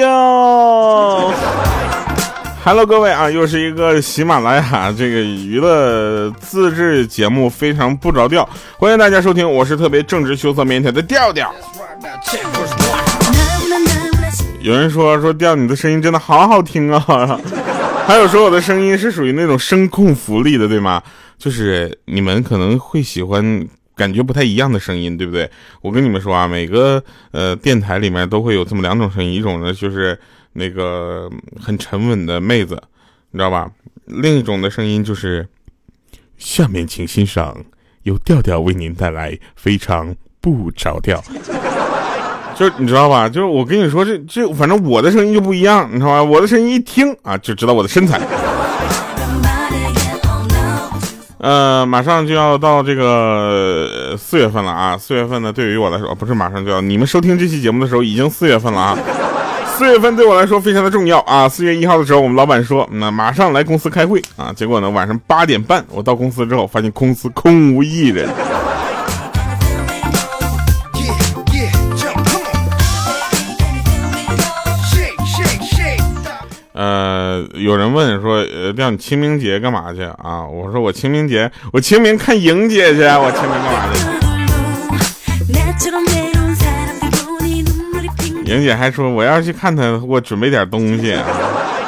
[0.00, 1.32] 调。
[2.64, 11.52] Hello，各位啊，又是一个喜马拉雅这个娱乐自制节目，非常不着调，欢迎大家收听，我是特别正直、羞涩、腼腆的调调。
[14.60, 17.40] 有人说说调你的声音真的好好听啊，
[18.06, 21.02] 还有说我的声音是属于那种声控福利的，对吗？
[21.38, 23.66] 就是你们可能会喜欢
[24.00, 25.50] 感觉不太一样的声音，对不对？
[25.82, 30.18] 我跟你们说啊，每个呃电台里面都会有这么两种声音，一种呢就是。
[30.52, 31.30] 那个
[31.64, 32.74] 很沉稳的妹子，
[33.30, 33.70] 你知道吧？
[34.06, 35.46] 另一种的声音就是，
[36.36, 37.56] 下面请欣赏
[38.02, 41.22] 由调调为您带来非常不着调，
[42.56, 43.28] 就你知道吧？
[43.28, 46.22] 就是我跟你说，这这反正我的声音就不一样，你知道吧？
[46.24, 48.18] 我的声音一听啊，就知道我的身材。
[51.40, 54.98] 呃，马上就要到这个四月份了啊！
[54.98, 58.98] 四月份呢，对于我来说，不是马上就要，你们收听这期节目的时候已经四月份了啊。
[59.64, 61.48] 四月份对我来说非常的重要啊！
[61.48, 64.52] 四月一号的时候，我们老板说，那马上来公司开会啊。
[64.54, 68.28] 结果呢，晚上八点半，我到公司之后，发现公司空无一人。
[76.72, 77.19] 呃，
[77.54, 80.46] 有人问说，呃，叫你清明节干嘛去啊？
[80.46, 84.00] 我说我清明节，我清明看莹姐去， 我清明干嘛去？
[88.44, 91.24] 莹姐还说我要去看她，给我准备点东西啊！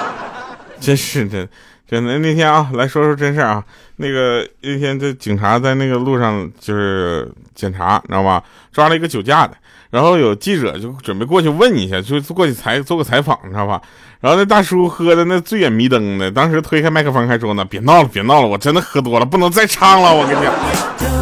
[0.80, 1.46] 真是的，
[1.92, 3.62] 真的那天啊，来说说真事啊。
[3.96, 8.42] 那个那天这警察在那个路上就是检查，你知道吧？
[8.72, 9.54] 抓了一个酒驾的，
[9.90, 13.78] 然后有记者就准备过去问一下，就过去采做个采访，你知道吧？
[14.22, 21.21] 然后那大叔喝的那醉眼迷瞪的，当时推开麦克风还说呢：“别闹了，别闹了，我真的喝多了，不能再唱了，我跟你讲。”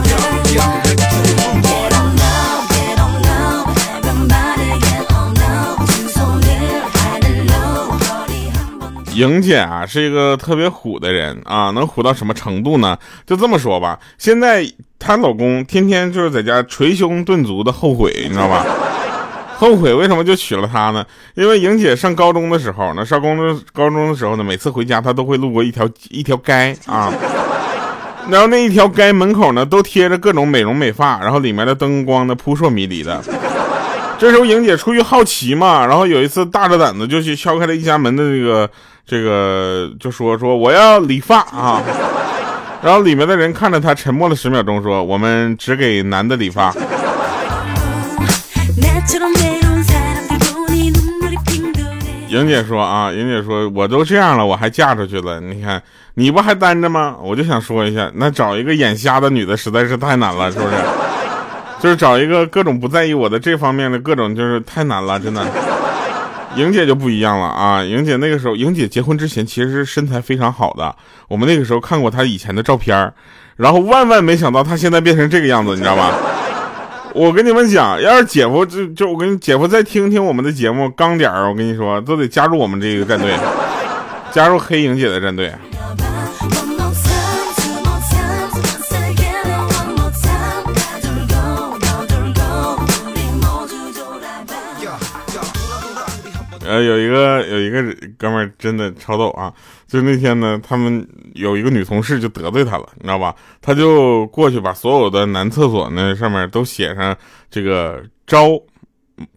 [9.21, 12.97] 莹姐啊，是一个特别虎的人啊，能虎到什么程度呢？
[13.27, 14.67] 就这么说吧，现在
[14.99, 18.65] 她老公天天就是在家捶胸顿足的后悔，你知道吧？
[19.59, 21.05] 后悔为什么就娶了她呢？
[21.35, 27.13] 因为莹姐上高中的时候呢，上高中高中的时候呢，每次回家她都会路过一条一条街啊，
[28.31, 33.23] 然后那一条街门口呢都贴着各种美容美发，然后里面的灯光呢扑朔迷离的。
[34.21, 38.71] 这时候莹姐出于好奇嘛，然后有一次大着胆子就去敲开了一家门的这个
[39.07, 41.83] 这个，就说说我要理发啊，
[42.83, 46.71] 然后里面的人看着她沉默了十秒钟，说我们只给男的理发。
[52.29, 55.83] 莹姐说啊，莹姐说我都这样了，我还嫁出去了，你看
[56.17, 57.17] 你不还单着吗？
[57.23, 60.75] 我就想说一下，那找一个眼瞎的女的实在是太难了，是不是？
[61.81, 65.45] 就是找一个各种不在意我的这方面的各种，就是太难了，真的。
[66.57, 67.81] 莹姐就不一样了啊！
[67.83, 70.93] 莹姐那个时候，莹姐结婚之前其实是身材非常好的。
[71.29, 73.13] 我们那个时候看过她以前的照片
[73.55, 76.13] 然后万万没想到她现在变成这个样子，你知道吧？
[77.15, 83.33] 我跟你们讲，要是姐夫就就我跟你姐夫再听听我们的节目，刚点，我跟你说都得加入我们这个战队，
[84.33, 85.53] 加入黑莹姐的战队。
[96.71, 97.83] 呃，有一个有一个
[98.17, 99.53] 哥们儿真的超逗啊！
[99.89, 101.05] 就那天呢，他们
[101.35, 103.35] 有一个女同事就得罪他了，你知道吧？
[103.61, 107.17] 他就过去把所有的男厕所呢上面都写上
[107.51, 108.51] 这个招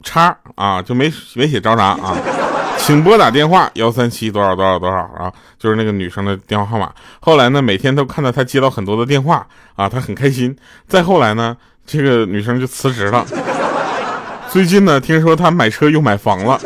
[0.04, 2.16] 叉啊，就没没写招啥啊，
[2.78, 6.94] 请拨打电话幺三七多少多少多少啊，就是那个女生的电话号码。
[7.20, 10.56] 后来呢，每天都看到他接到很多的电话啊，他很开心。
[10.88, 13.26] 再后来呢，这个女生就辞职了。
[14.54, 16.62] 最近呢，听说他买车又买房了。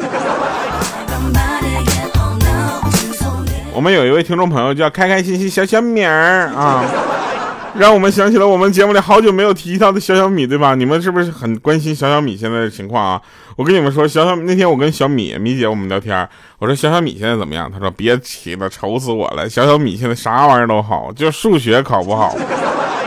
[3.77, 6.83] 我们有一位听众朋友叫开开心心小小米儿啊，
[7.77, 10.73] 让我们想起了我们节目里好久没有提到的小小米，对吧？
[10.73, 13.21] 你们是不是很关心小小米现在的情况啊？
[13.55, 17.71] 我跟你们说，小小米那天我跟小米米姐我们聊天，我说小小米现在怎么样？
[17.71, 19.47] 她说别提了，愁死我了。
[19.47, 22.35] 小小米现在啥玩意儿都好，就数学考不好。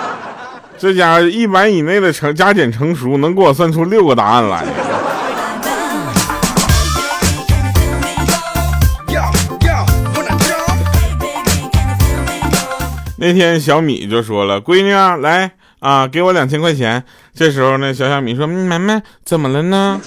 [0.78, 4.64] 这家伙一百以内的成加减乘除能给我算出六个答案来。
[13.20, 17.04] 那天小米就说了：“闺女啊，来啊，给我两千块钱。”
[17.36, 20.00] 这时候呢，小小米说：“满满，怎么了呢？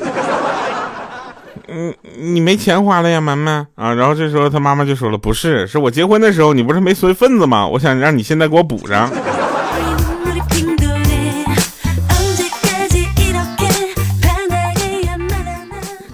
[1.67, 7.67] 嗯，你没钱花了呀，满满啊。”然后这时候他妈妈就说了：“不是，是我结婚的时候你不是没随份子吗？
[7.67, 9.07] 我想让你现在给我补上。”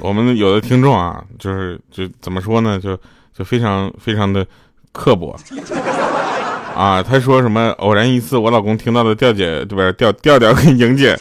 [0.02, 2.98] 我我们有的听众啊，就是就怎么说呢，就
[3.32, 4.46] 就非常非常的
[4.92, 5.40] 刻薄
[6.80, 7.04] 啊。
[7.04, 7.70] 他说什么？
[7.80, 9.92] 偶然一次，我老公听到的调姐，对吧？
[9.98, 11.18] 调调调跟莹姐，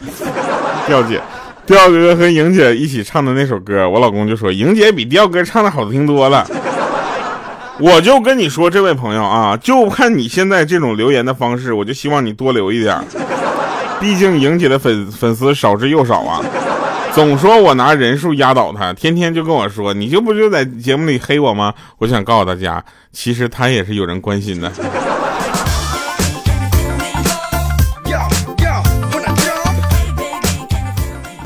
[0.86, 1.20] 调姐，
[1.66, 6.46] 调哥和莹姐一起唱的那首歌，我老公就说莹姐比调哥唱的好听多了。
[7.80, 13.00] 我就跟你说，这位朋友啊，就看你现在这种留言的方式，我就希望你多留一点。
[14.00, 16.42] 毕竟莹姐的粉粉丝少之又少啊，
[17.12, 21.72] 总说我拿人数压倒他，天天就跟我说，你就不就在节目里黑我吗？
[21.98, 24.72] 我想告诉大家，其实他也是有人关心的。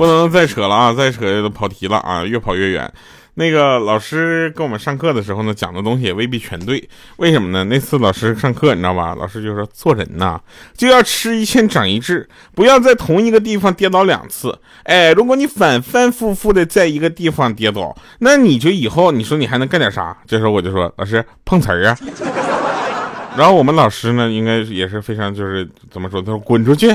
[0.03, 2.93] 不能再扯了啊，再扯就跑题了啊，越跑越远。
[3.35, 6.83] 那个老师跟我们上课的时候呢，讲的东西也未必全对。
[7.19, 7.63] 为什么呢？
[7.71, 9.15] 那次老师上课，你知道吧？
[9.15, 10.41] 老师就说做人呐，
[10.77, 14.59] 就要吃一堑长一智，不要在同一个地方跌倒两次。
[14.83, 20.17] 哎，如果你反反复复的在一个地方跌倒，那你就以后你说你还能干点啥？
[20.27, 21.97] 这时候我就说老师碰瓷儿啊。
[23.37, 26.21] 然后我们老师呢，应该也是非常就是怎么说？
[26.21, 26.89] 他说滚出去。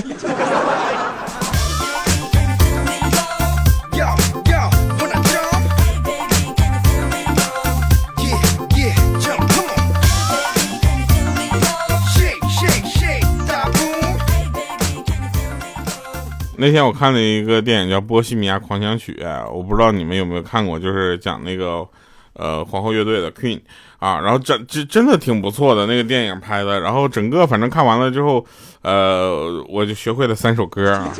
[16.60, 19.14] 那天我看了一个电影叫《波西米亚狂想曲》，
[19.52, 21.88] 我不知道你们有没有看过，就是讲那个
[22.34, 23.60] 呃皇后乐队的 Queen
[24.00, 28.44] 啊，然后真真真的挺不错的那个电影拍的，然后整个反正看完了之后，
[28.82, 31.14] 呃，我就学会了三首歌啊，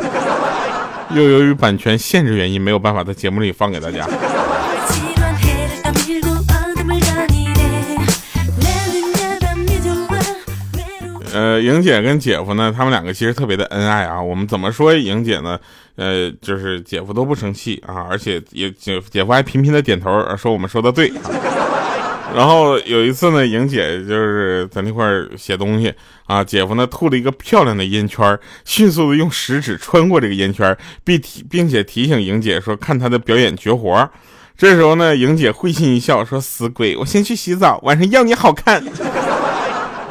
[1.16, 4.08] 又由于版权限制原因，没有办法在节目里放给大家。
[11.38, 14.20] 呃，莹姐跟姐夫呢，他们两个其实特别的恩爱啊。
[14.20, 15.60] 我们怎么说莹姐呢？
[15.96, 21.14] 呃，就是姐夫都不生气啊，而且也姐姐夫还频频的点头，说我们说的对。
[22.36, 25.06] 然后有一次呢，莹姐就是在那块
[25.38, 25.94] 写东西
[26.26, 28.36] 啊，姐夫呢吐了一个漂亮的烟圈，
[28.66, 34.10] 迅速的用食指穿过这个烟圈，并提并且提醒莹姐说看他的表演绝活。
[34.58, 38.84] 这时候呢，莹姐会心一笑说：“死鬼，我先去洗澡，晚上要你好看。”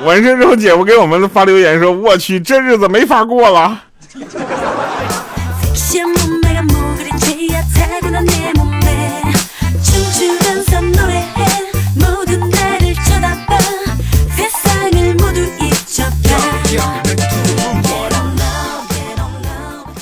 [0.05, 3.83] 完事之后，姐夫给我们发留言说：“我去，这日子没法过了。”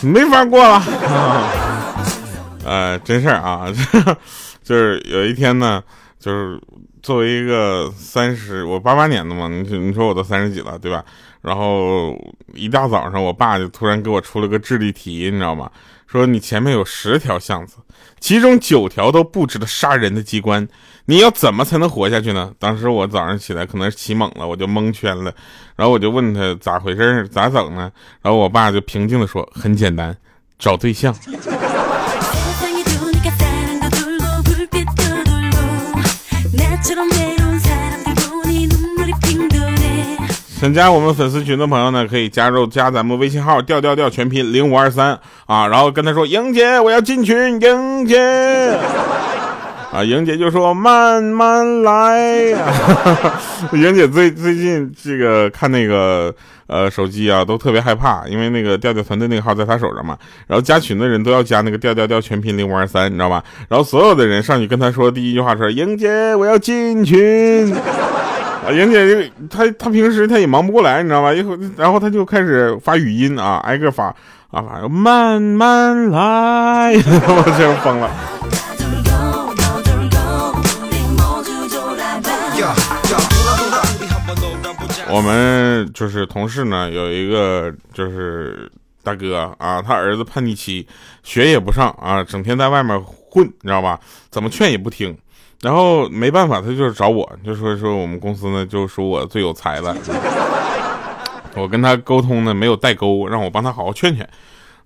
[0.03, 0.83] 没法过了。
[2.65, 3.65] 呃，真事儿啊，
[4.63, 5.83] 就是有一天呢，
[6.21, 6.61] 就是。
[7.05, 11.05] 作为一个三十，我八八年的嘛，你你说我都三十几了，对吧？
[11.43, 12.19] 然后
[12.55, 15.71] 一大早上，我爸就突然给我出了个智力题，你知道吗？
[16.07, 17.77] 说你前面有十条巷子，
[18.21, 20.67] 其中九条都布置了杀人的机关，
[21.05, 22.51] 你要怎么才能活下去呢？
[22.59, 25.31] 当时我早上起来可能是起猛了，我就蒙圈了，
[25.77, 27.93] 然后我就问他咋回事，咋整呢？
[28.23, 30.17] 然后我爸就平静的说，很简单，
[30.59, 31.15] 找对象。
[40.65, 45.11] 想加我们粉丝群的朋友呢，可以加入加咱们微信号调调调全拼零五二三
[45.45, 48.19] 啊，然后跟他说莹姐我要进群，莹姐
[49.93, 52.19] 啊，莹姐就说慢慢来。
[53.77, 56.35] 莹姐最最近这个看那个
[56.67, 60.17] 呃手机啊，都特别害怕，因为那个调调团队那个号在他手上嘛，
[60.47, 63.45] 然后加群的人都要加那个调调调全拼零五二三，你知道吧？
[63.69, 67.71] 然后所有的人上去跟他说第一句话说莹姐我要进群。
[68.67, 71.33] 啊，莹姐就她她平时她也忙不过来，你知道吧？
[71.33, 74.07] 一会然后她就开始发语音啊，挨个发
[74.51, 78.11] 啊发，慢慢来， 我真疯了。
[85.11, 88.71] 我们就是同事呢，有一个就是
[89.03, 90.87] 大哥啊，他儿子叛逆期，
[91.23, 94.01] 学也不上啊，整天在外面混，你知道吧？
[94.31, 95.17] 怎么劝也不听。
[95.65, 99.97] 然后没办法，他就是找我，就说说我们公司呢，就说我最有才了。
[101.57, 104.29] 我跟他沟通呢，没有代沟，让我帮他好好劝劝。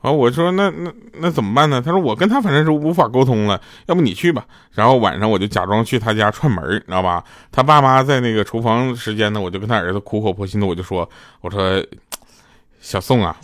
[0.00, 1.82] 然后我说那那那怎么办呢？
[1.85, 4.44] 他说我跟他反正是无法沟通了，要不你去吧。
[4.70, 7.25] 然后晚上我就假装去他家串门，你知道吧？
[7.50, 11.85] 他爸妈在那个厨房时间呢，我就跟他儿子苦口婆心的我就说，我说
[12.80, 13.37] 小宋啊。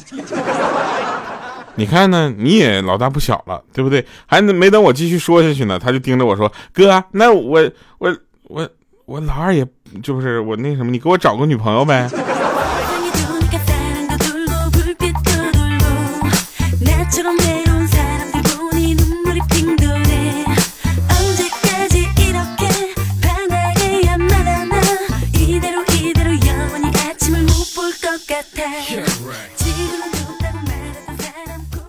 [1.76, 4.04] 你看呢你也老大不小了对不对？
[4.26, 8.68] 还没等我继续说下去呢他就盯着我说哥那我我我
[9.06, 9.66] 我老二也
[10.02, 12.08] 就是我那什么你给我找个女朋友呗。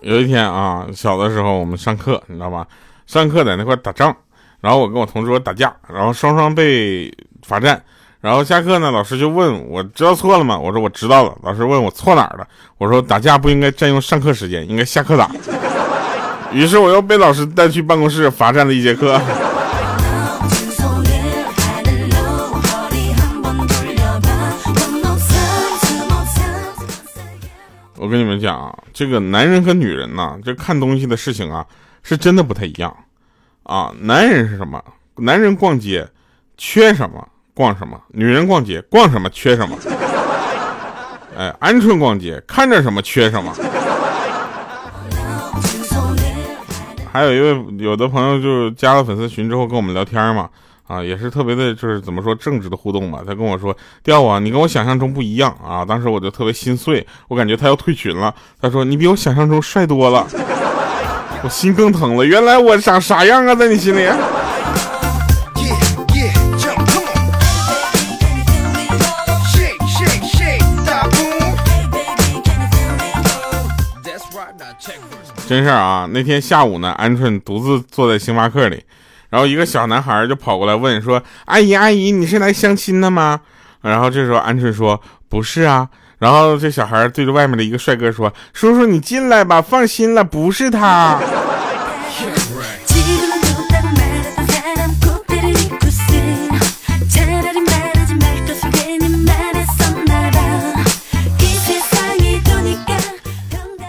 [0.05, 2.67] 有一天啊，小的时候我们上课，你知道吧？
[3.07, 4.15] 上课在那块打仗，
[4.61, 7.81] 然后我跟我同桌打架，然后双双被罚站。
[8.21, 10.59] 然后下课呢，老师就问我知道错了吗？
[10.59, 11.35] 我说我知道了。
[11.41, 12.47] 老师问我错哪儿了？
[12.77, 15.27] 我说打架不应该占用上课时间，应该下课打。
[16.51, 19.19] 于是我又被老师带去办公室罚站了一节课。
[28.05, 31.65] 我跟你们讲啊，这个男人和女人呐，这看东西的事情啊，
[32.03, 32.95] 是真的不太一样
[33.63, 33.91] 啊。
[33.99, 34.79] 男人是什么？
[35.15, 36.07] 男人逛街
[36.55, 37.27] 缺什么？
[37.55, 37.99] 逛什么？
[38.09, 39.27] 女人逛街逛什么？
[39.31, 39.75] 缺什么？
[41.35, 43.51] 哎，鹌鹑逛街看着什么缺什么？
[47.11, 50.47] 还有一位有的朋友就加了粉丝群之后跟我们聊天嘛，
[50.87, 53.19] 啊，也是特别的，就是怎么说正直的互动嘛。
[53.25, 58.33] 他跟我说：“调啊，你跟我想象中不一样啊。”当时我就特别心碎，我感觉他要退群了。
[58.61, 60.25] 他说：“你比我想象中帅多了。”
[61.43, 64.07] 我心更疼了，原来我长啥样啊，在你心里？
[75.47, 76.09] 真事儿啊！
[76.11, 78.83] 那天下午呢，鹌鹑独自坐在星巴克里，
[79.35, 83.41] 然后一个小男孩就跑过来问说：“阿姨，阿姨，你是来相亲的吗？”
[83.83, 85.89] 然后这时候鹌鹑说：“不是啊。”
[86.19, 91.19] 然后这小孩对着外面的一个帅哥说：“叔叔，你进来吧，放心了，不是他。”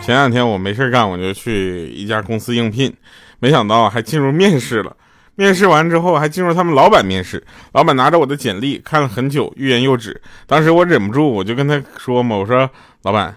[0.04, 2.92] 前两天我没事干，我就去一家公司应聘，
[3.38, 4.92] 没想到还进入面试了。
[5.36, 7.42] 面试完之后，还进入他们老板面试。
[7.72, 10.20] 老板拿着我的简历看了很久，欲言又止。
[10.46, 12.68] 当时我忍不住，我就跟他说嘛：“我说
[13.02, 13.36] 老板，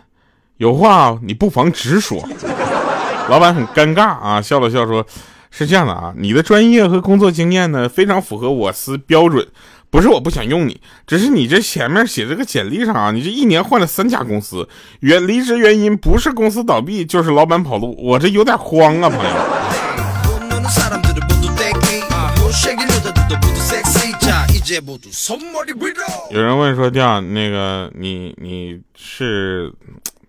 [0.57, 2.27] 有话你不妨直说。”
[3.29, 5.05] 老板很尴尬啊，笑了笑说
[5.51, 9.47] ：“是这样的啊，你的专业和工作经验呢，非常符合我司标准。”
[9.91, 19.98] 不是我不想用你，只是你这前面写这个简历上啊，你这一年换了三家公司，原离职原因不是公司倒闭，就是老板跑路，我这有点慌啊，朋友。
[26.31, 29.73] 有人问说，调那个你你是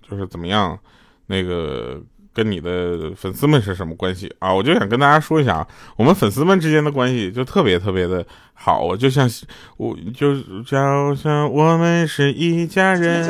[0.08, 0.78] 就是怎么样，
[1.26, 2.00] 那个。
[2.32, 4.54] 跟你的粉丝们是什么关系啊？
[4.54, 5.66] 我就想跟大家说一下啊，
[5.96, 9.28] 我们粉丝们之间的关系就特别特别的好，就像
[9.76, 13.28] 我就就像我们是一家人，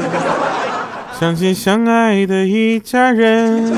[1.18, 3.72] 相亲相爱的一家人，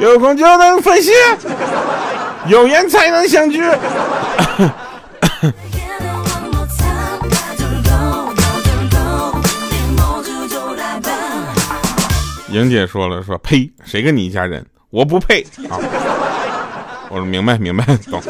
[0.00, 1.12] 有空就能分析，
[2.48, 3.62] 有缘才能相聚。
[12.50, 14.64] 莹姐说了，说呸，谁跟你一家人？
[14.90, 15.78] 我不配啊！
[17.08, 18.20] 我说明白，明白，懂。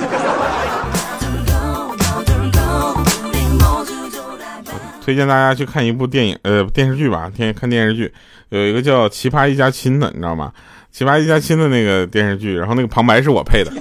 [5.02, 8.12] 推荐大家去看一部电影，呃，电视剧吧，天天看电视剧，
[8.50, 10.52] 有一个叫《奇葩一家亲》的，你知道吗？
[10.96, 13.72] 《奇葩一家亲》的那个电视剧，然后那个旁白是我配的，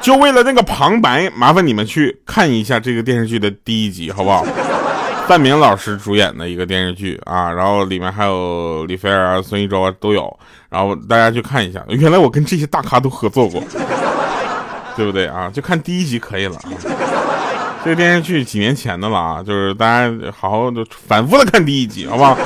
[0.00, 4.46] 就为了那个旁白，麻烦你们去看一下这个电视剧的第一集，好不好？
[5.30, 10.36] 范明老师主演的一个电视剧啊，然后里面还有李菲儿、孙艺洲都有，
[10.68, 11.80] 然后大家去看一下。
[11.86, 13.62] 原来我跟这些大咖都合作过，
[14.96, 15.48] 对不对啊？
[15.48, 16.58] 就看第一集可以了。
[17.84, 22.36] 这个电视剧几年前的了啊，就是大家好好的反复的看第一集，好不好？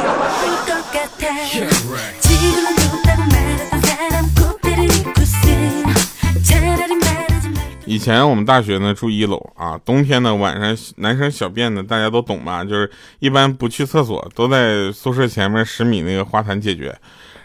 [7.86, 16.96] 以前我们大学呢住一楼啊，冬天呢晚上男生小便呢大家都懂吧，就是一般不去厕所，都在宿舍前面十米那个花坛解决。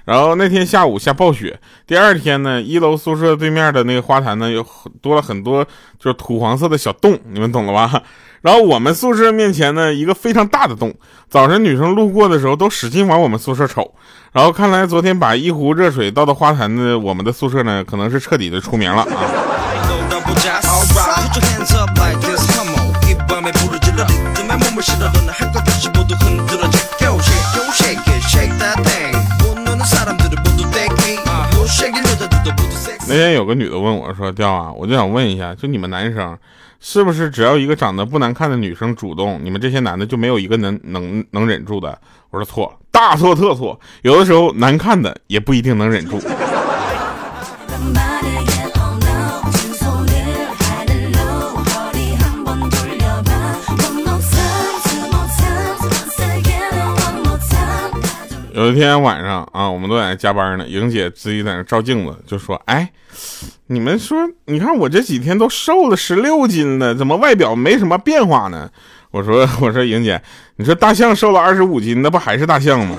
[0.05, 4.65] 然后那天下午下暴雪，第二天呢一楼宿舍对面的那个花坛呢有
[5.01, 5.63] 多了很多
[5.99, 8.01] 就是土黄色的小洞，你们懂了吧？
[8.41, 10.95] 然后我们宿舍面前呢一个非常大的洞，
[11.29, 13.93] 早晨女生路过的时候都使劲往我们宿舍瞅。
[14.31, 19.48] 然后看来昨天把一壶热水倒到花坛的我们的宿舍呢，可能是彻底的出名了啊。
[33.07, 36.37] 那天有个女的问我说：“调啊，我就想问一下，就你们男生，
[36.79, 46.21] 是不是只要一个长得不难看的女生主动，你们这些男的就没有一个能能能忍住的？”我说错，大错特错，有的时候难看的也不一定能忍住。
[58.59, 62.91] 有一天晚上啊，我们都在那加班呢，莹姐自己在那照镜子，就说：“哎，
[63.67, 68.69] 你们说，你看我这几天都瘦了十六斤了，怎么外表没什么变化呢？”
[69.11, 70.21] 我说：“我说莹姐，
[70.57, 72.97] 你说大象瘦了二十五斤，那不还是大象吗？”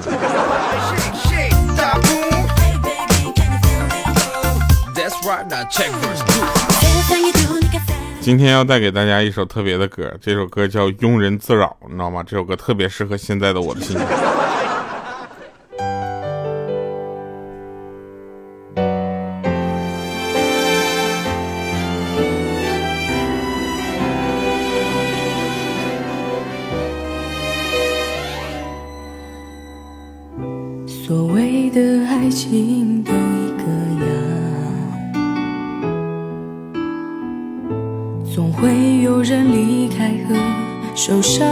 [8.23, 12.25] 今天要带给大家一首特别的歌，这首歌叫《庸人自扰》，你知道吗？
[12.27, 14.07] 这首歌特别适合现在的我的心情。
[38.61, 40.35] 会有人离开和
[40.95, 41.49] 受伤。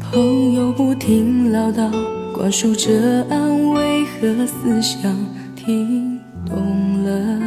[0.00, 1.88] 朋友不停唠叨，
[2.34, 5.16] 灌输着安慰和思想，
[5.54, 7.38] 听懂了，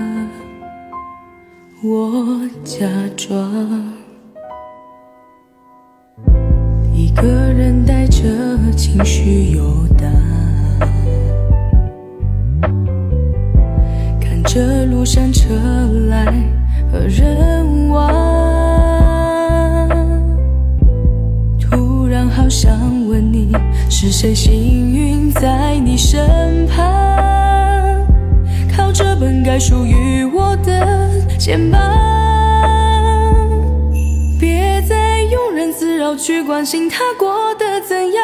[1.83, 3.93] 我假装。
[6.93, 8.23] 一个人带着
[8.77, 10.09] 情绪游荡，
[15.03, 15.49] 路上车
[16.07, 16.33] 来
[16.89, 18.09] 和人往，
[21.59, 22.71] 突然好想
[23.09, 23.51] 问你，
[23.89, 24.53] 是谁幸
[24.95, 26.81] 运在你身旁，
[28.73, 31.81] 靠着本该属于我的肩膀。
[34.39, 34.95] 别再
[35.25, 38.23] 庸人自扰去关心他过得怎样，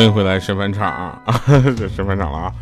[0.00, 1.20] 欢迎回来，审判场啊，
[1.76, 2.52] 这审判场了啊！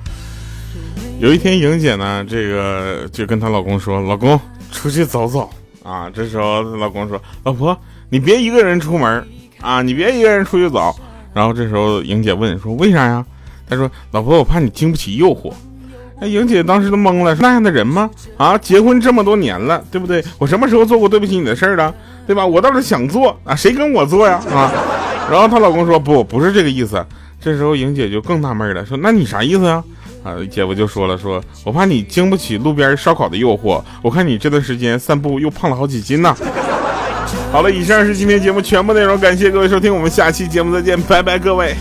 [1.21, 4.37] 有一天，莹姐呢，这个就跟她老公说：“老公，
[4.73, 5.49] 出去走走
[5.85, 7.79] 啊！”这时候，她老公说：“老婆，
[8.11, 9.25] 你别一个人出门
[9.61, 10.93] 啊，你别一个人出去走。”
[11.33, 13.25] 然后这时候，莹姐问说：“为啥呀？”
[13.71, 15.53] 她说：“老婆，我怕你经不起诱惑。”
[16.21, 18.11] 那莹姐当时都懵了，那样的人吗？
[18.37, 20.25] 啊，结婚这么多年了，对不对？
[20.39, 21.95] 我什么时候做过对不起你的事儿了？
[22.27, 22.45] 对吧？
[22.45, 24.43] 我倒是想做啊，谁跟我做呀？
[24.53, 24.73] 啊！
[25.31, 27.01] 然后她老公说：“不，不是这个意思。”
[27.41, 29.83] 这时候莹姐就更纳闷了，说：“那你啥意思呀？”
[30.25, 36.37] 啊，姐夫就说了：“说我怕你经不起路边烧烤的诱惑，我看你这段时间散步又胖了好几斤呢。
[37.53, 41.77] ”好了，以上是今天节目全部内容，感谢各位收听，我们下期节目再见，拜拜，各位。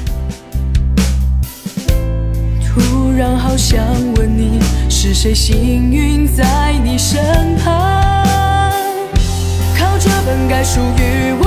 [2.64, 3.80] 突然好想
[4.16, 7.74] 问你，是谁幸运在你身旁，
[9.78, 11.47] 靠着本该属于我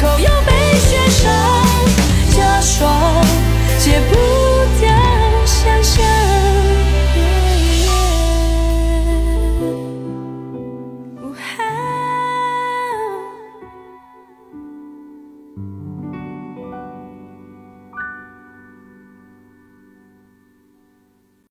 [0.00, 0.20] cold.
[0.20, 0.49] You're